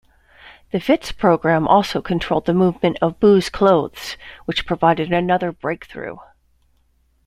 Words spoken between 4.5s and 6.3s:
provided another "breakthrough".